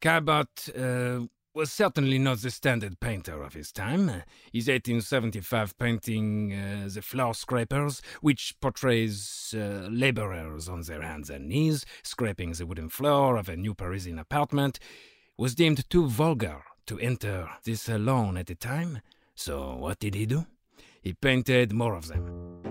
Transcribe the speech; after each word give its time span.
Caillebotte 0.00 0.70
uh, 0.76 1.26
was 1.54 1.72
certainly 1.72 2.18
not 2.18 2.38
the 2.38 2.50
standard 2.50 3.00
painter 3.00 3.42
of 3.42 3.54
his 3.54 3.72
time. 3.72 4.08
His 4.52 4.68
1875 4.68 5.78
painting, 5.78 6.52
uh, 6.52 6.88
The 6.92 7.02
Floor 7.02 7.34
Scrapers, 7.34 8.00
which 8.20 8.54
portrays 8.60 9.54
uh, 9.56 9.88
laborers 9.90 10.68
on 10.68 10.82
their 10.82 11.02
hands 11.02 11.28
and 11.28 11.48
knees, 11.48 11.84
scraping 12.02 12.52
the 12.52 12.66
wooden 12.66 12.88
floor 12.88 13.36
of 13.36 13.48
a 13.48 13.56
new 13.56 13.74
Parisian 13.74 14.18
apartment, 14.18 14.78
was 15.36 15.54
deemed 15.54 15.88
too 15.90 16.06
vulgar 16.06 16.62
to 16.86 16.98
enter 16.98 17.48
this 17.64 17.82
salon 17.82 18.36
at 18.36 18.46
the 18.46 18.54
time. 18.54 19.00
So 19.34 19.76
what 19.76 19.98
did 19.98 20.14
he 20.14 20.26
do? 20.26 20.46
He 21.02 21.14
painted 21.14 21.72
more 21.72 21.94
of 21.94 22.08
them. 22.08 22.69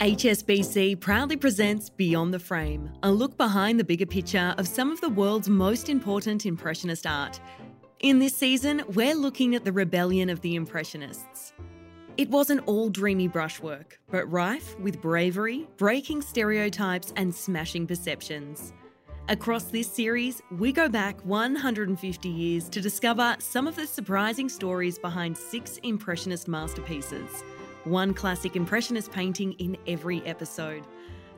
HSBC 0.00 0.98
proudly 0.98 1.36
presents 1.36 1.88
Beyond 1.88 2.34
the 2.34 2.38
Frame, 2.40 2.90
a 3.04 3.12
look 3.12 3.36
behind 3.36 3.78
the 3.78 3.84
bigger 3.84 4.04
picture 4.04 4.52
of 4.58 4.66
some 4.66 4.90
of 4.90 5.00
the 5.00 5.08
world's 5.08 5.48
most 5.48 5.88
important 5.88 6.46
Impressionist 6.46 7.06
art. 7.06 7.38
In 8.00 8.18
this 8.18 8.34
season, 8.34 8.82
we're 8.88 9.14
looking 9.14 9.54
at 9.54 9.64
the 9.64 9.70
rebellion 9.70 10.30
of 10.30 10.40
the 10.40 10.56
Impressionists. 10.56 11.52
It 12.16 12.28
wasn't 12.28 12.66
all 12.66 12.90
dreamy 12.90 13.28
brushwork, 13.28 14.00
but 14.10 14.30
rife 14.30 14.76
with 14.80 15.00
bravery, 15.00 15.68
breaking 15.76 16.22
stereotypes, 16.22 17.12
and 17.14 17.32
smashing 17.32 17.86
perceptions. 17.86 18.72
Across 19.28 19.66
this 19.66 19.90
series, 19.90 20.42
we 20.58 20.72
go 20.72 20.88
back 20.88 21.24
150 21.24 22.28
years 22.28 22.68
to 22.68 22.80
discover 22.80 23.36
some 23.38 23.68
of 23.68 23.76
the 23.76 23.86
surprising 23.86 24.48
stories 24.48 24.98
behind 24.98 25.38
six 25.38 25.78
Impressionist 25.84 26.48
masterpieces 26.48 27.44
one 27.86 28.14
classic 28.14 28.56
Impressionist 28.56 29.10
painting 29.10 29.52
in 29.54 29.76
every 29.86 30.24
episode. 30.26 30.84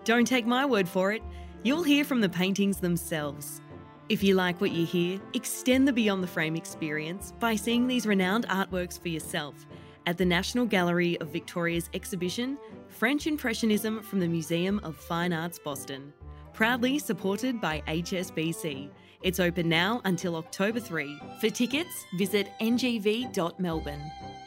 Don't 0.04 0.26
take 0.26 0.46
my 0.46 0.64
word 0.64 0.88
for 0.88 1.12
it, 1.12 1.22
you'll 1.62 1.82
hear 1.82 2.04
from 2.04 2.20
the 2.20 2.28
paintings 2.28 2.78
themselves. 2.78 3.60
If 4.08 4.22
you 4.22 4.34
like 4.34 4.60
what 4.60 4.70
you 4.70 4.86
hear, 4.86 5.20
extend 5.34 5.88
the 5.88 5.92
Beyond 5.92 6.22
the 6.22 6.28
Frame 6.28 6.54
experience 6.54 7.32
by 7.40 7.56
seeing 7.56 7.86
these 7.86 8.06
renowned 8.06 8.46
artworks 8.48 9.00
for 9.00 9.08
yourself 9.08 9.66
at 10.06 10.16
the 10.16 10.24
National 10.24 10.64
Gallery 10.64 11.18
of 11.20 11.28
Victoria's 11.28 11.90
exhibition, 11.92 12.56
French 12.88 13.26
Impressionism 13.26 14.02
from 14.02 14.20
the 14.20 14.28
Museum 14.28 14.80
of 14.84 14.96
Fine 14.96 15.32
Arts 15.32 15.58
Boston. 15.58 16.12
Proudly 16.52 16.98
supported 16.98 17.60
by 17.60 17.82
HSBC. 17.88 18.90
It's 19.22 19.40
open 19.40 19.68
now 19.68 20.00
until 20.04 20.36
October 20.36 20.78
3. 20.78 21.20
For 21.40 21.50
tickets, 21.50 22.04
visit 22.16 22.48
ngv.melbourne. 22.60 24.45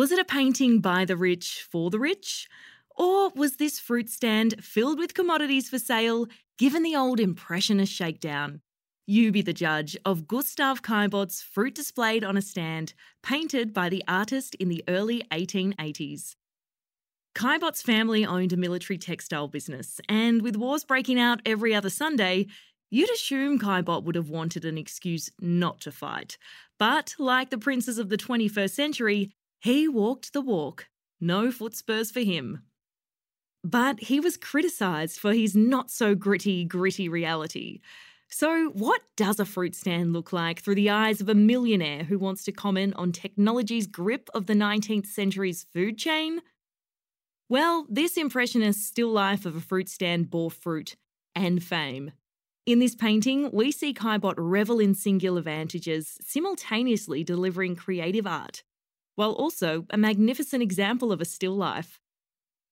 Was 0.00 0.10
it 0.10 0.18
a 0.18 0.24
painting 0.24 0.80
by 0.80 1.04
the 1.04 1.14
rich 1.14 1.66
for 1.70 1.90
the 1.90 1.98
rich? 1.98 2.48
Or 2.96 3.28
was 3.36 3.56
this 3.56 3.78
fruit 3.78 4.08
stand 4.08 4.64
filled 4.64 4.98
with 4.98 5.12
commodities 5.12 5.68
for 5.68 5.78
sale, 5.78 6.26
given 6.56 6.82
the 6.82 6.96
old 6.96 7.20
Impressionist 7.20 7.92
shakedown? 7.92 8.62
You 9.06 9.30
be 9.30 9.42
the 9.42 9.52
judge 9.52 9.98
of 10.06 10.26
Gustave 10.26 10.80
Caillebotte's 10.80 11.42
fruit 11.42 11.74
displayed 11.74 12.24
on 12.24 12.38
a 12.38 12.40
stand, 12.40 12.94
painted 13.22 13.74
by 13.74 13.90
the 13.90 14.02
artist 14.08 14.54
in 14.54 14.70
the 14.70 14.82
early 14.88 15.22
1880s. 15.30 16.34
Caillebotte's 17.34 17.82
family 17.82 18.24
owned 18.24 18.54
a 18.54 18.56
military 18.56 18.96
textile 18.96 19.48
business, 19.48 20.00
and 20.08 20.40
with 20.40 20.56
wars 20.56 20.82
breaking 20.82 21.20
out 21.20 21.42
every 21.44 21.74
other 21.74 21.90
Sunday, 21.90 22.46
you'd 22.88 23.10
assume 23.10 23.58
Caillebotte 23.58 24.04
would 24.04 24.14
have 24.14 24.30
wanted 24.30 24.64
an 24.64 24.78
excuse 24.78 25.28
not 25.42 25.78
to 25.82 25.92
fight. 25.92 26.38
But 26.78 27.14
like 27.18 27.50
the 27.50 27.58
princes 27.58 27.98
of 27.98 28.08
the 28.08 28.16
21st 28.16 28.70
century, 28.70 29.34
he 29.60 29.86
walked 29.86 30.32
the 30.32 30.40
walk, 30.40 30.88
no 31.20 31.52
foot 31.52 31.76
spurs 31.76 32.10
for 32.10 32.20
him. 32.20 32.62
But 33.62 34.00
he 34.00 34.18
was 34.18 34.38
criticised 34.38 35.20
for 35.20 35.34
his 35.34 35.54
not 35.54 35.90
so 35.90 36.14
gritty, 36.14 36.64
gritty 36.64 37.10
reality. 37.10 37.80
So, 38.30 38.70
what 38.70 39.02
does 39.16 39.38
a 39.38 39.44
fruit 39.44 39.74
stand 39.74 40.14
look 40.14 40.32
like 40.32 40.60
through 40.60 40.76
the 40.76 40.88
eyes 40.88 41.20
of 41.20 41.28
a 41.28 41.34
millionaire 41.34 42.04
who 42.04 42.18
wants 42.18 42.42
to 42.44 42.52
comment 42.52 42.94
on 42.96 43.12
technology's 43.12 43.86
grip 43.86 44.30
of 44.32 44.46
the 44.46 44.54
19th 44.54 45.06
century's 45.06 45.66
food 45.74 45.98
chain? 45.98 46.40
Well, 47.50 47.86
this 47.90 48.16
impressionist 48.16 48.86
still 48.86 49.10
life 49.10 49.44
of 49.44 49.56
a 49.56 49.60
fruit 49.60 49.90
stand 49.90 50.30
bore 50.30 50.50
fruit 50.50 50.96
and 51.34 51.62
fame. 51.62 52.12
In 52.64 52.78
this 52.78 52.94
painting, 52.94 53.50
we 53.52 53.72
see 53.72 53.92
Caillebotte 53.92 54.34
revel 54.38 54.78
in 54.78 54.94
singular 54.94 55.42
vantages, 55.42 56.16
simultaneously 56.22 57.24
delivering 57.24 57.76
creative 57.76 58.26
art 58.26 58.62
while 59.20 59.32
also 59.32 59.84
a 59.90 59.98
magnificent 59.98 60.62
example 60.62 61.12
of 61.12 61.20
a 61.20 61.26
still 61.26 61.54
life. 61.54 62.00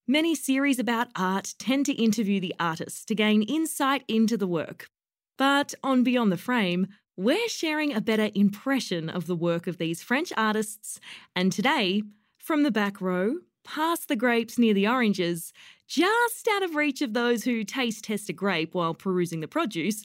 Many 0.07 0.35
series 0.35 0.79
about 0.79 1.09
art 1.15 1.53
tend 1.59 1.85
to 1.85 2.03
interview 2.03 2.41
the 2.41 2.55
artist 2.59 3.07
to 3.09 3.15
gain 3.15 3.43
insight 3.43 4.03
into 4.09 4.39
the 4.39 4.47
work. 4.47 4.89
But 5.37 5.75
on 5.85 6.03
Beyond 6.03 6.33
the 6.33 6.39
Frame, 6.39 6.87
we're 7.19 7.51
sharing 7.51 7.93
a 7.93 8.01
better 8.01 8.31
impression 8.35 9.11
of 9.11 9.27
the 9.27 9.37
work 9.37 9.67
of 9.67 9.77
these 9.77 10.03
French 10.03 10.33
artists, 10.39 10.99
and 11.37 11.53
today, 11.53 12.03
from 12.39 12.63
the 12.63 12.71
back 12.71 13.03
row, 13.03 13.41
past 13.63 14.09
the 14.09 14.17
grapes 14.17 14.59
near 14.59 14.73
the 14.73 14.89
oranges, 14.89 15.53
just 15.87 16.49
out 16.49 16.63
of 16.63 16.77
reach 16.77 17.03
of 17.03 17.13
those 17.13 17.45
who 17.45 17.63
taste 17.63 18.05
test 18.05 18.31
a 18.31 18.33
grape 18.33 18.75
while 18.75 18.95
perusing 18.95 19.41
the 19.41 19.49
produce, 19.49 20.03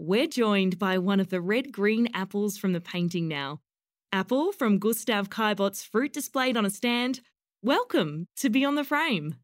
we're 0.00 0.26
joined 0.26 0.76
by 0.76 0.98
one 0.98 1.20
of 1.20 1.30
the 1.30 1.40
red 1.40 1.70
green 1.70 2.08
apples 2.12 2.58
from 2.58 2.72
the 2.72 2.80
painting 2.80 3.28
now, 3.28 3.60
Apple 4.14 4.52
from 4.52 4.78
Gustave 4.78 5.28
Caillebotte's 5.28 5.82
fruit 5.82 6.12
displayed 6.12 6.56
on 6.56 6.64
a 6.64 6.70
stand. 6.70 7.20
Welcome 7.64 8.28
to 8.36 8.48
Beyond 8.48 8.78
the 8.78 8.84
Frame. 8.84 9.34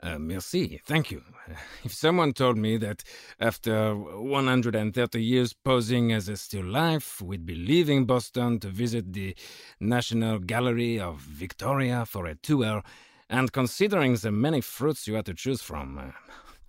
Uh, 0.00 0.20
merci, 0.20 0.80
thank 0.86 1.10
you. 1.10 1.20
If 1.84 1.92
someone 1.92 2.32
told 2.32 2.56
me 2.56 2.76
that 2.76 3.02
after 3.40 3.96
130 3.96 5.20
years 5.20 5.52
posing 5.52 6.12
as 6.12 6.28
a 6.28 6.36
still 6.36 6.64
life, 6.64 7.20
we'd 7.20 7.44
be 7.44 7.56
leaving 7.56 8.06
Boston 8.06 8.60
to 8.60 8.68
visit 8.68 9.12
the 9.12 9.34
National 9.80 10.38
Gallery 10.38 11.00
of 11.00 11.16
Victoria 11.18 12.06
for 12.06 12.26
a 12.26 12.36
tour, 12.36 12.84
and 13.28 13.52
considering 13.52 14.14
the 14.14 14.30
many 14.30 14.60
fruits 14.60 15.08
you 15.08 15.14
had 15.14 15.26
to 15.26 15.34
choose 15.34 15.60
from, 15.60 15.98
uh, 15.98 16.12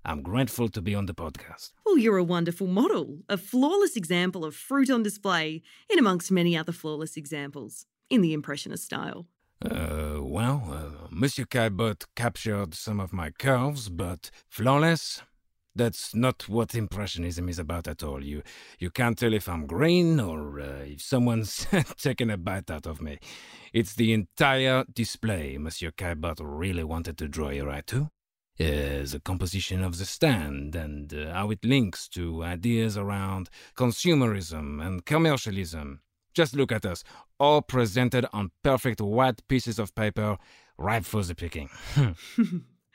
I'm 0.04 0.24
grateful 0.24 0.68
to 0.70 0.82
be 0.82 0.96
on 0.96 1.06
the 1.06 1.14
podcast. 1.14 1.74
Well, 1.86 1.98
you're 1.98 2.18
a 2.18 2.24
wonderful 2.24 2.68
model, 2.68 3.20
a 3.30 3.38
flawless 3.38 3.96
example 3.96 4.44
of 4.44 4.56
fruit 4.56 4.90
on 4.90 5.04
display, 5.04 5.62
in 5.90 6.00
amongst 6.00 6.32
many 6.32 6.58
other 6.58 6.72
flawless 6.72 7.18
examples, 7.18 7.86
in 8.10 8.22
the 8.22 8.34
Impressionist 8.34 8.84
style. 8.84 9.28
Uh, 9.64 10.18
well, 10.20 10.64
uh, 10.72 11.08
Monsieur 11.12 11.46
Caillebotte 11.46 12.06
captured 12.16 12.74
some 12.74 13.00
of 13.00 13.14
my 13.14 13.30
curves, 13.30 13.90
but 13.90 14.32
flawless? 14.50 15.22
That's 15.76 16.16
not 16.16 16.50
what 16.50 16.74
Impressionism 16.74 17.48
is 17.48 17.60
about 17.60 17.88
at 17.88 18.02
all. 18.04 18.26
You, 18.26 18.42
you 18.80 18.90
can't 18.90 19.18
tell 19.18 19.34
if 19.34 19.48
I'm 19.48 19.68
green 19.68 20.20
or 20.20 20.60
uh, 20.60 20.84
if 20.84 21.02
someone's 21.02 21.68
taken 21.98 22.32
a 22.32 22.38
bite 22.38 22.72
out 22.72 22.88
of 22.88 23.02
me. 23.02 23.20
It's 23.72 23.94
the 23.94 24.14
entire 24.14 24.84
display 24.92 25.58
Monsieur 25.60 25.92
Caillebotte 25.92 26.42
really 26.42 26.84
wanted 26.84 27.20
to 27.20 27.28
draw 27.28 27.50
your 27.50 27.70
eye 27.70 27.84
to 27.88 28.10
uh, 28.60 29.06
the 29.06 29.22
composition 29.24 29.84
of 29.84 29.98
the 29.98 30.06
stand 30.06 30.76
and 30.76 31.14
uh, 31.14 31.34
how 31.34 31.52
it 31.52 31.64
links 31.64 32.08
to 32.10 32.44
ideas 32.44 32.98
around 32.98 33.50
consumerism 33.76 34.86
and 34.86 35.06
commercialism. 35.06 36.02
Just 36.34 36.56
look 36.56 36.72
at 36.72 36.86
us, 36.86 37.04
all 37.40 37.62
presented 37.62 38.26
on 38.32 38.52
perfect 38.64 39.02
white 39.02 39.46
pieces 39.48 39.80
of 39.80 39.94
paper, 39.96 40.38
ripe 40.78 41.06
for 41.06 41.24
the 41.24 41.36
picking. 41.36 41.70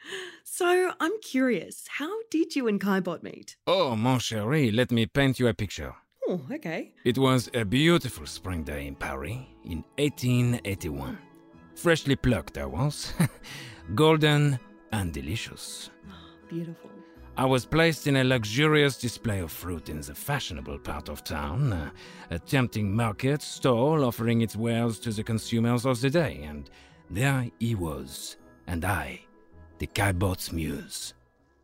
so 0.44 0.92
I'm 1.00 1.20
curious, 1.20 1.84
how 1.98 2.12
did 2.30 2.56
you 2.56 2.68
and 2.68 2.80
Caillebotte 2.80 3.22
meet? 3.22 3.56
Oh, 3.66 3.96
mon 3.96 4.18
chéri, 4.18 4.74
let 4.74 4.90
me 4.90 5.06
paint 5.06 5.38
you 5.38 5.48
a 5.48 5.54
picture. 5.54 5.94
Oh, 6.28 6.40
okay. 6.52 6.92
It 7.04 7.18
was 7.18 7.50
a 7.54 7.64
beautiful 7.64 8.26
spring 8.26 8.64
day 8.64 8.86
in 8.86 8.96
Paris 8.96 9.38
in 9.64 9.84
1881. 9.98 11.18
Freshly 11.76 12.16
plucked, 12.16 12.58
I 12.58 12.66
was. 12.66 13.12
Golden 13.94 14.58
and 14.92 15.12
delicious. 15.12 15.90
Beautiful. 16.48 16.90
I 17.38 17.44
was 17.44 17.66
placed 17.66 18.06
in 18.06 18.16
a 18.16 18.24
luxurious 18.24 18.96
display 18.96 19.40
of 19.40 19.52
fruit 19.52 19.90
in 19.90 20.00
the 20.00 20.14
fashionable 20.14 20.78
part 20.78 21.10
of 21.10 21.22
town, 21.22 21.72
uh, 21.72 21.90
a 22.30 22.38
tempting 22.38 22.96
market 22.96 23.42
stall 23.42 24.04
offering 24.04 24.40
its 24.40 24.56
wares 24.56 24.98
to 25.00 25.10
the 25.12 25.22
consumers 25.22 25.84
of 25.84 26.00
the 26.00 26.08
day, 26.08 26.40
and 26.44 26.70
there 27.10 27.50
he 27.58 27.74
was, 27.74 28.38
and 28.66 28.86
I, 28.86 29.20
the 29.78 29.86
Caillebotte's 29.86 30.50
muse. 30.50 31.12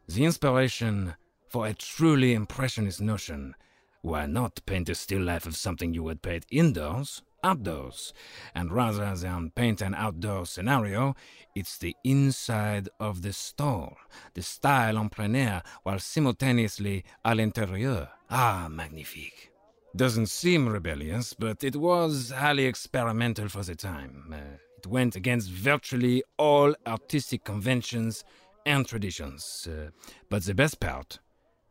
The 0.08 0.26
inspiration 0.26 1.14
for 1.48 1.66
a 1.66 1.74
truly 1.74 2.34
impressionist 2.34 3.00
notion 3.00 3.54
why 4.02 4.26
not 4.26 4.60
paint 4.66 4.88
a 4.88 4.94
still 4.94 5.22
life 5.22 5.46
of 5.46 5.56
something 5.56 5.94
you 5.94 6.02
would 6.02 6.22
paint 6.22 6.44
indoors, 6.50 7.22
outdoors. 7.42 8.12
And 8.54 8.72
rather 8.72 9.14
than 9.14 9.50
paint 9.50 9.80
an 9.80 9.94
outdoor 9.94 10.46
scenario, 10.46 11.14
it's 11.54 11.78
the 11.78 11.96
inside 12.04 12.88
of 12.98 13.22
the 13.22 13.32
store, 13.32 13.96
the 14.34 14.42
style 14.42 14.98
en 14.98 15.08
plein 15.08 15.34
air, 15.34 15.62
while 15.82 15.98
simultaneously 15.98 17.04
à 17.24 17.34
l'intérieur. 17.36 18.08
Ah, 18.30 18.68
magnifique. 18.70 19.50
Doesn't 19.94 20.28
seem 20.28 20.68
rebellious, 20.68 21.34
but 21.34 21.62
it 21.62 21.76
was 21.76 22.30
highly 22.30 22.64
experimental 22.64 23.48
for 23.48 23.62
the 23.62 23.74
time. 23.74 24.32
Uh, 24.32 24.56
it 24.78 24.86
went 24.86 25.16
against 25.16 25.50
virtually 25.50 26.22
all 26.38 26.74
artistic 26.86 27.44
conventions 27.44 28.24
and 28.64 28.86
traditions. 28.86 29.68
Uh, 29.70 29.90
but 30.30 30.44
the 30.44 30.54
best 30.54 30.80
part, 30.80 31.18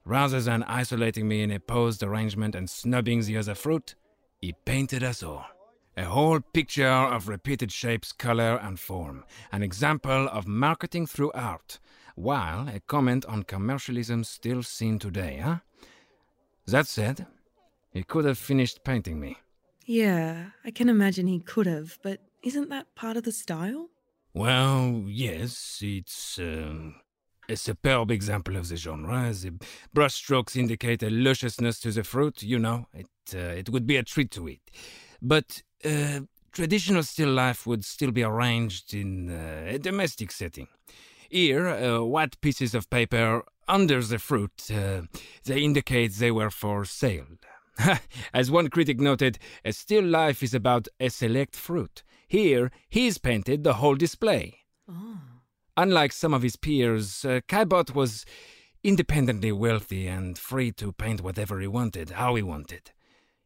Rather 0.05 0.41
than 0.41 0.63
isolating 0.63 1.27
me 1.27 1.43
in 1.43 1.51
a 1.51 1.59
posed 1.59 2.01
arrangement 2.01 2.55
and 2.55 2.69
snubbing 2.69 3.21
the 3.21 3.37
other 3.37 3.53
fruit, 3.53 3.93
he 4.41 4.53
painted 4.65 5.03
us 5.03 5.21
all. 5.21 5.45
A 5.97 6.05
whole 6.05 6.39
picture 6.39 6.87
of 6.87 7.27
repeated 7.27 7.71
shapes, 7.71 8.13
color, 8.13 8.57
and 8.61 8.79
form. 8.79 9.25
An 9.51 9.61
example 9.61 10.29
of 10.29 10.47
marketing 10.47 11.05
through 11.05 11.31
art, 11.33 11.79
while 12.15 12.69
a 12.69 12.79
comment 12.79 13.25
on 13.25 13.43
commercialism 13.43 14.23
still 14.23 14.63
seen 14.63 14.99
today, 14.99 15.41
huh? 15.43 15.57
That 16.65 16.87
said, 16.87 17.27
he 17.91 18.03
could 18.03 18.25
have 18.25 18.37
finished 18.37 18.83
painting 18.85 19.19
me. 19.19 19.37
Yeah, 19.85 20.51
I 20.63 20.71
can 20.71 20.87
imagine 20.87 21.27
he 21.27 21.39
could 21.39 21.65
have, 21.65 21.97
but 22.01 22.21
isn't 22.41 22.69
that 22.69 22.95
part 22.95 23.17
of 23.17 23.23
the 23.23 23.31
style? 23.33 23.89
Well, 24.33 25.03
yes, 25.07 25.79
it's 25.81 26.39
um, 26.39 26.95
a 27.49 27.57
superb 27.57 28.11
example 28.11 28.55
of 28.55 28.69
the 28.69 28.77
genre. 28.77 29.33
The 29.33 29.53
brushstrokes 29.93 30.55
indicate 30.55 31.03
a 31.03 31.09
lusciousness 31.09 31.79
to 31.81 31.91
the 31.91 32.05
fruit, 32.05 32.41
you 32.43 32.59
know. 32.59 32.85
It, 32.93 33.07
uh, 33.33 33.39
it 33.39 33.69
would 33.69 33.85
be 33.85 33.97
a 33.97 34.03
treat 34.03 34.31
to 34.31 34.47
eat. 34.47 34.61
But 35.21 35.61
uh, 35.85 36.21
traditional 36.51 37.03
still 37.03 37.29
life 37.29 37.65
would 37.67 37.85
still 37.85 38.11
be 38.11 38.23
arranged 38.23 38.93
in 38.93 39.29
uh, 39.29 39.75
a 39.75 39.79
domestic 39.79 40.31
setting. 40.31 40.67
Here, 41.29 41.67
uh, 41.67 42.01
white 42.01 42.39
pieces 42.41 42.75
of 42.75 42.89
paper 42.89 43.43
under 43.67 44.01
the 44.01 44.19
fruit, 44.19 44.69
uh, 44.69 45.03
they 45.45 45.61
indicate 45.61 46.13
they 46.13 46.31
were 46.31 46.49
for 46.49 46.83
sale. 46.85 47.25
As 48.33 48.51
one 48.51 48.69
critic 48.69 48.99
noted, 48.99 49.39
a 49.63 49.71
still 49.71 50.03
life 50.03 50.43
is 50.43 50.53
about 50.53 50.87
a 50.99 51.09
select 51.09 51.55
fruit. 51.55 52.03
Here, 52.27 52.71
he's 52.89 53.17
painted 53.17 53.63
the 53.63 53.75
whole 53.75 53.95
display. 53.95 54.59
Oh. 54.89 55.19
Unlike 55.77 56.11
some 56.13 56.33
of 56.33 56.41
his 56.41 56.57
peers, 56.57 57.23
uh, 57.23 57.39
Caillebotte 57.47 57.95
was 57.95 58.25
independently 58.83 59.51
wealthy 59.51 60.07
and 60.07 60.37
free 60.37 60.71
to 60.73 60.91
paint 60.91 61.21
whatever 61.21 61.59
he 61.59 61.67
wanted, 61.67 62.11
how 62.11 62.35
he 62.35 62.41
wanted. 62.41 62.91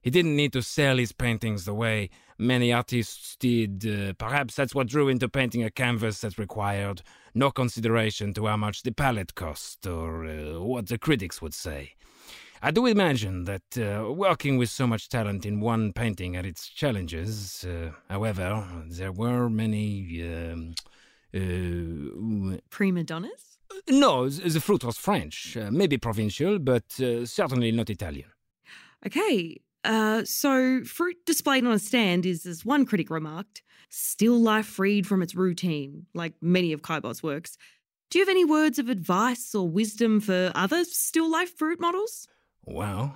He 0.05 0.11
didn't 0.11 0.35
need 0.35 0.53
to 0.53 0.61
sell 0.61 0.97
his 0.97 1.11
paintings 1.11 1.65
the 1.65 1.73
way 1.73 2.11
many 2.37 2.71
artists 2.71 3.35
did. 3.37 3.83
Uh, 3.87 4.13
perhaps 4.13 4.53
that's 4.53 4.75
what 4.75 4.85
drew 4.85 5.07
into 5.07 5.27
painting 5.27 5.63
a 5.63 5.71
canvas 5.71 6.21
that 6.21 6.37
required 6.37 7.01
no 7.33 7.49
consideration 7.49 8.31
to 8.35 8.45
how 8.45 8.55
much 8.55 8.83
the 8.83 8.91
palette 8.91 9.33
cost 9.33 9.87
or 9.87 10.27
uh, 10.27 10.61
what 10.61 10.89
the 10.89 10.99
critics 10.99 11.41
would 11.41 11.55
say. 11.55 11.93
I 12.61 12.69
do 12.69 12.85
imagine 12.85 13.45
that 13.45 13.77
uh, 13.79 14.13
working 14.13 14.57
with 14.57 14.69
so 14.69 14.85
much 14.85 15.09
talent 15.09 15.43
in 15.43 15.59
one 15.59 15.91
painting 15.91 16.35
had 16.35 16.45
its 16.45 16.67
challenges. 16.67 17.65
Uh, 17.65 17.89
however, 18.07 18.63
there 18.87 19.11
were 19.11 19.49
many. 19.49 20.21
Um, 20.21 20.75
uh, 21.33 22.57
Prima 22.69 23.03
donnas? 23.03 23.57
no, 23.89 24.29
the 24.29 24.59
fruit 24.59 24.83
was 24.83 24.99
French, 24.99 25.57
uh, 25.57 25.71
maybe 25.71 25.97
provincial, 25.97 26.59
but 26.59 26.83
uh, 27.01 27.25
certainly 27.25 27.71
not 27.71 27.89
Italian. 27.89 28.29
Okay, 29.03 29.57
uh, 29.85 30.25
so 30.25 30.83
fruit 30.83 31.17
displayed 31.25 31.65
on 31.65 31.71
a 31.71 31.79
stand 31.79 32.25
is, 32.25 32.45
as 32.45 32.65
one 32.65 32.85
critic 32.85 33.09
remarked, 33.09 33.61
still 33.89 34.39
life 34.39 34.65
freed 34.65 35.07
from 35.07 35.21
its 35.21 35.35
routine, 35.35 36.05
like 36.13 36.33
many 36.41 36.73
of 36.73 36.83
Caillebotte's 36.83 37.23
works. 37.23 37.57
Do 38.09 38.19
you 38.19 38.25
have 38.25 38.29
any 38.29 38.45
words 38.45 38.79
of 38.79 38.89
advice 38.89 39.55
or 39.55 39.67
wisdom 39.67 40.19
for 40.19 40.51
other 40.55 40.83
still 40.85 41.29
life 41.29 41.57
fruit 41.57 41.79
models? 41.79 42.27
Well, 42.63 43.15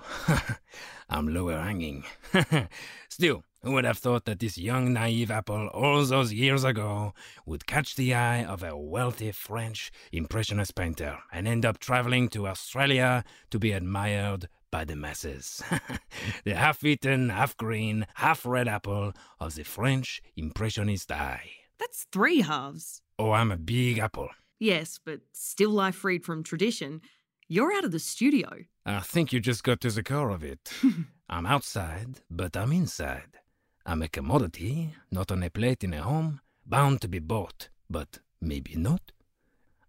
I'm 1.10 1.32
lower 1.34 1.58
hanging. 1.58 2.04
Still, 3.08 3.42
who 3.62 3.72
would 3.72 3.84
have 3.84 3.98
thought 3.98 4.24
that 4.26 4.38
this 4.38 4.56
young 4.56 4.92
naive 4.92 5.30
apple 5.30 5.66
all 5.68 6.04
those 6.04 6.32
years 6.32 6.62
ago 6.62 7.14
would 7.46 7.66
catch 7.66 7.96
the 7.96 8.14
eye 8.14 8.44
of 8.44 8.62
a 8.62 8.76
wealthy 8.76 9.32
French 9.32 9.90
impressionist 10.12 10.76
painter 10.76 11.18
and 11.32 11.48
end 11.48 11.66
up 11.66 11.78
traveling 11.78 12.28
to 12.28 12.46
Australia 12.46 13.24
to 13.50 13.58
be 13.58 13.72
admired 13.72 14.48
by 14.70 14.84
the 14.84 14.96
masses? 14.96 15.62
the 16.44 16.54
half 16.54 16.84
eaten, 16.84 17.30
half 17.30 17.56
green, 17.56 18.06
half 18.14 18.44
red 18.46 18.68
apple 18.68 19.12
of 19.38 19.54
the 19.54 19.64
French 19.64 20.22
impressionist 20.36 21.10
eye. 21.10 21.50
That's 21.78 22.06
three 22.12 22.42
halves. 22.42 23.02
Oh, 23.18 23.32
I'm 23.32 23.50
a 23.50 23.56
big 23.56 23.98
apple. 23.98 24.28
Yes, 24.58 24.98
but 25.02 25.20
still 25.32 25.70
life 25.70 25.96
freed 25.96 26.24
from 26.24 26.42
tradition. 26.42 27.00
You're 27.48 27.72
out 27.72 27.84
of 27.84 27.92
the 27.92 27.98
studio. 27.98 28.48
I 28.86 29.00
think 29.00 29.32
you 29.32 29.40
just 29.40 29.64
got 29.64 29.80
to 29.80 29.90
the 29.90 30.02
core 30.02 30.30
of 30.30 30.44
it. 30.44 30.72
I'm 31.28 31.46
outside, 31.46 32.20
but 32.30 32.56
I'm 32.56 32.72
inside. 32.72 33.38
I'm 33.86 34.02
a 34.02 34.08
commodity, 34.08 34.94
not 35.10 35.32
on 35.32 35.42
a 35.42 35.50
plate 35.50 35.82
in 35.82 35.94
a 35.94 36.02
home, 36.02 36.40
bound 36.66 37.00
to 37.00 37.08
be 37.08 37.18
bought, 37.18 37.70
but 37.88 38.18
maybe 38.40 38.74
not. 38.76 39.12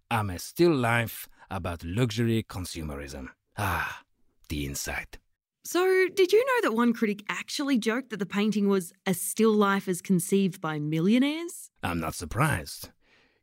I'm 0.09 0.29
a 0.29 0.39
still 0.39 0.73
life 0.73 1.27
about 1.49 1.83
luxury 1.83 2.43
consumerism. 2.43 3.27
Ah, 3.57 4.01
the 4.51 4.65
inside. 4.65 5.18
So, 5.63 6.07
did 6.13 6.31
you 6.33 6.45
know 6.45 6.69
that 6.69 6.75
one 6.75 6.94
critic 6.94 7.24
actually 7.30 7.77
joked 7.77 8.09
that 8.09 8.18
the 8.18 8.25
painting 8.25 8.68
was 8.68 8.94
a 9.06 9.13
still 9.13 9.53
life 9.53 9.88
as 9.88 10.01
conceived 10.01 10.59
by 10.59 10.80
millionaires? 10.80 11.71
I'm 11.81 12.00
not 12.00 12.15
surprised. 12.15 12.89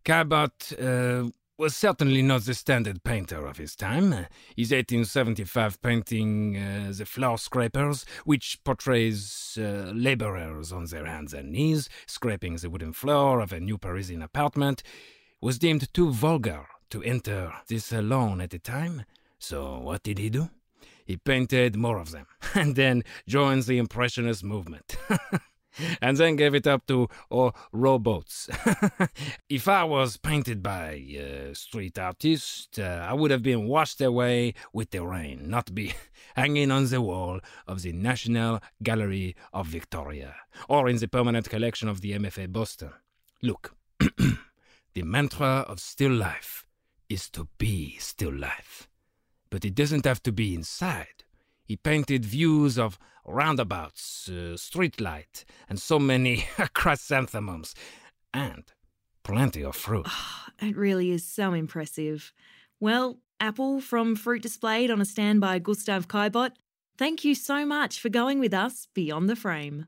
Caillebotte 0.04 0.74
uh, 0.78 1.30
was 1.56 1.76
certainly 1.76 2.22
not 2.22 2.42
the 2.42 2.54
standard 2.54 3.02
painter 3.04 3.46
of 3.46 3.56
his 3.56 3.76
time. 3.76 4.10
His 4.56 4.72
1875 4.72 5.80
painting, 5.80 6.56
uh, 6.56 6.92
The 6.96 7.06
Floor 7.06 7.38
Scrapers, 7.38 8.04
which 8.24 8.58
portrays 8.64 9.56
uh, 9.60 9.92
laborers 9.94 10.72
on 10.72 10.86
their 10.86 11.06
hands 11.06 11.32
and 11.32 11.52
knees, 11.52 11.88
scraping 12.06 12.56
the 12.56 12.70
wooden 12.70 12.92
floor 12.92 13.40
of 13.40 13.52
a 13.52 13.60
new 13.60 13.78
Parisian 13.78 14.22
apartment, 14.22 14.82
was 15.40 15.58
deemed 15.58 15.92
too 15.94 16.10
vulgar 16.10 16.66
to 16.90 17.02
enter 17.02 17.52
the 17.68 17.78
salon 17.78 18.40
at 18.40 18.50
the 18.50 18.58
time. 18.58 19.04
So 19.38 19.78
what 19.78 20.02
did 20.02 20.18
he 20.18 20.30
do? 20.30 20.50
He 21.04 21.16
painted 21.16 21.76
more 21.76 21.98
of 21.98 22.10
them, 22.10 22.26
and 22.54 22.76
then 22.76 23.04
joined 23.26 23.64
the 23.64 23.78
Impressionist 23.78 24.44
movement. 24.44 24.96
and 26.00 26.16
then 26.16 26.36
gave 26.36 26.54
it 26.54 26.66
up 26.66 26.86
to 26.86 27.08
rowboats. 27.72 28.48
if 29.48 29.68
I 29.68 29.84
was 29.84 30.16
painted 30.16 30.62
by 30.62 30.90
a 30.90 31.54
street 31.54 31.98
artist, 31.98 32.78
uh, 32.78 33.06
I 33.08 33.14
would 33.14 33.30
have 33.30 33.42
been 33.42 33.66
washed 33.66 34.00
away 34.00 34.54
with 34.72 34.90
the 34.90 35.04
rain, 35.04 35.48
not 35.48 35.74
be 35.74 35.94
hanging 36.36 36.70
on 36.70 36.86
the 36.86 37.00
wall 37.00 37.40
of 37.66 37.82
the 37.82 37.92
National 37.92 38.60
Gallery 38.82 39.36
of 39.52 39.66
Victoria 39.66 40.34
or 40.68 40.88
in 40.88 40.96
the 40.96 41.08
permanent 41.08 41.48
collection 41.48 41.88
of 41.88 42.00
the 42.00 42.12
MFA 42.12 42.52
Boston. 42.52 42.92
Look, 43.42 43.74
the 43.98 45.02
mantra 45.02 45.64
of 45.68 45.80
still 45.80 46.12
life 46.12 46.66
is 47.08 47.30
to 47.30 47.48
be 47.58 47.96
still 47.98 48.34
life. 48.34 48.87
But 49.50 49.64
it 49.64 49.74
doesn't 49.74 50.04
have 50.04 50.22
to 50.24 50.32
be 50.32 50.54
inside. 50.54 51.24
He 51.64 51.76
painted 51.76 52.24
views 52.24 52.78
of 52.78 52.98
roundabouts, 53.26 54.28
uh, 54.28 54.56
streetlight, 54.56 55.44
and 55.68 55.78
so 55.78 55.98
many 55.98 56.46
chrysanthemums, 56.74 57.74
and 58.32 58.64
plenty 59.22 59.62
of 59.62 59.76
fruit. 59.76 60.06
Oh, 60.08 60.44
it 60.60 60.76
really 60.76 61.10
is 61.10 61.24
so 61.24 61.52
impressive. 61.52 62.32
Well, 62.80 63.18
Apple 63.40 63.80
from 63.80 64.16
Fruit 64.16 64.42
Displayed 64.42 64.90
on 64.90 65.00
a 65.00 65.04
stand 65.04 65.40
by 65.40 65.58
Gustave 65.58 66.06
Caillebotte, 66.06 66.56
thank 66.96 67.24
you 67.24 67.34
so 67.34 67.64
much 67.66 68.00
for 68.00 68.08
going 68.08 68.40
with 68.40 68.54
us 68.54 68.88
beyond 68.94 69.28
the 69.28 69.36
frame. 69.36 69.86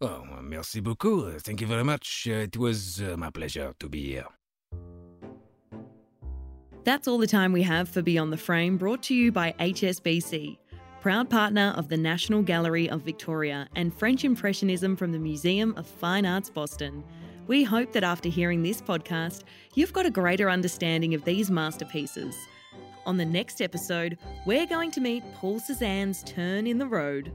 Oh, 0.00 0.24
merci 0.42 0.80
beaucoup. 0.80 1.40
Thank 1.42 1.60
you 1.60 1.66
very 1.66 1.84
much. 1.84 2.26
Uh, 2.26 2.48
it 2.48 2.56
was 2.56 3.02
uh, 3.02 3.16
my 3.18 3.30
pleasure 3.30 3.74
to 3.78 3.88
be 3.88 4.12
here. 4.12 4.26
That's 6.84 7.06
all 7.06 7.18
the 7.18 7.26
time 7.26 7.52
we 7.52 7.62
have 7.62 7.88
for 7.88 8.02
Beyond 8.02 8.32
the 8.32 8.38
Frame, 8.38 8.76
brought 8.76 9.02
to 9.04 9.14
you 9.14 9.30
by 9.30 9.54
HSBC 9.60 10.58
proud 11.00 11.30
partner 11.30 11.72
of 11.78 11.88
the 11.88 11.96
National 11.96 12.42
Gallery 12.42 12.90
of 12.90 13.00
Victoria 13.00 13.66
and 13.74 13.94
French 13.94 14.22
Impressionism 14.22 14.96
from 14.96 15.12
the 15.12 15.18
Museum 15.18 15.72
of 15.78 15.86
Fine 15.86 16.26
Arts 16.26 16.50
Boston. 16.50 17.02
We 17.46 17.64
hope 17.64 17.92
that 17.92 18.04
after 18.04 18.28
hearing 18.28 18.62
this 18.62 18.82
podcast, 18.82 19.44
you've 19.74 19.94
got 19.94 20.04
a 20.04 20.10
greater 20.10 20.50
understanding 20.50 21.14
of 21.14 21.24
these 21.24 21.50
masterpieces. 21.50 22.36
On 23.06 23.16
the 23.16 23.24
next 23.24 23.62
episode, 23.62 24.18
we're 24.44 24.66
going 24.66 24.90
to 24.90 25.00
meet 25.00 25.24
Paul 25.36 25.58
Cézanne's 25.58 26.22
turn 26.22 26.66
in 26.66 26.76
the 26.76 26.86
road. 26.86 27.32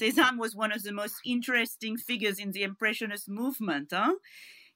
Cézanne 0.00 0.38
was 0.38 0.54
one 0.54 0.70
of 0.70 0.84
the 0.84 0.92
most 0.92 1.16
interesting 1.24 1.96
figures 1.96 2.38
in 2.38 2.52
the 2.52 2.62
Impressionist 2.62 3.28
movement. 3.28 3.88
Huh? 3.92 4.14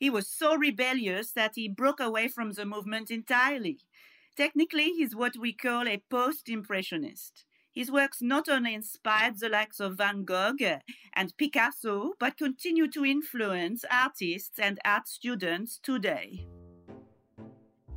He 0.00 0.08
was 0.08 0.26
so 0.26 0.56
rebellious 0.56 1.30
that 1.32 1.52
he 1.56 1.68
broke 1.68 2.00
away 2.00 2.26
from 2.26 2.52
the 2.52 2.64
movement 2.64 3.10
entirely. 3.10 3.80
Technically, 4.34 4.94
he's 4.94 5.14
what 5.14 5.36
we 5.38 5.52
call 5.52 5.86
a 5.86 6.02
post 6.10 6.48
Impressionist. 6.48 7.44
His 7.72 7.90
works 7.90 8.22
not 8.22 8.48
only 8.48 8.74
inspired 8.74 9.38
the 9.38 9.50
likes 9.50 9.78
of 9.78 9.98
Van 9.98 10.24
Gogh 10.24 10.56
and 11.14 11.36
Picasso, 11.36 12.14
but 12.18 12.38
continue 12.38 12.88
to 12.88 13.04
influence 13.04 13.84
artists 13.90 14.58
and 14.58 14.78
art 14.86 15.06
students 15.06 15.78
today. 15.82 16.46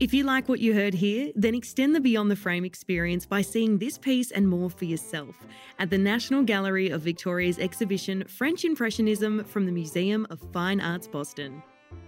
If 0.02 0.14
you 0.14 0.26
like 0.26 0.50
what 0.50 0.60
you 0.60 0.74
heard 0.74 0.94
here, 0.94 1.32
then 1.36 1.56
extend 1.56 1.96
the 1.96 2.02
Beyond 2.02 2.30
the 2.30 2.36
Frame 2.36 2.66
experience 2.66 3.26
by 3.26 3.42
seeing 3.42 3.78
this 3.78 3.98
piece 3.98 4.32
and 4.32 4.50
more 4.50 4.70
for 4.70 4.84
yourself 4.84 5.38
at 5.80 5.90
the 5.90 5.98
National 5.98 6.44
Gallery 6.44 6.90
of 6.90 7.02
Victoria's 7.02 7.60
exhibition 7.60 8.26
French 8.28 8.66
Impressionism 8.66 9.46
from 9.46 9.66
the 9.66 9.72
Museum 9.72 10.28
of 10.30 10.42
Fine 10.52 10.82
Arts 10.82 11.08
Boston. 11.08 11.64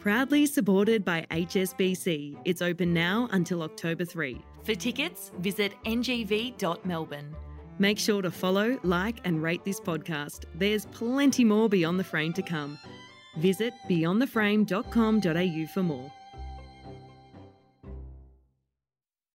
Proudly 0.05 0.45
supported 0.45 1.03
by 1.03 1.25
HSBC, 1.31 2.37
it's 2.45 2.61
open 2.61 2.93
now 2.93 3.27
until 3.31 3.63
October 3.63 4.05
3. 4.05 4.39
For 4.63 4.75
tickets, 4.75 5.31
visit 5.39 5.73
ngv.melbourne. 5.83 7.35
Make 7.79 7.97
sure 7.97 8.21
to 8.21 8.29
follow, 8.29 8.77
like, 8.83 9.17
and 9.23 9.41
rate 9.41 9.65
this 9.65 9.79
podcast. 9.79 10.45
There's 10.53 10.85
plenty 10.85 11.43
more 11.43 11.67
Beyond 11.67 11.99
the 11.99 12.03
Frame 12.03 12.33
to 12.33 12.43
come. 12.43 12.77
Visit 13.37 13.73
beyondtheframe.com.au 13.89 15.73
for 15.73 15.81
more. 15.81 16.11